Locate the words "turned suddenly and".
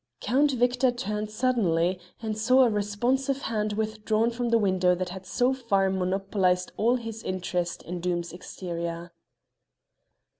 0.91-2.35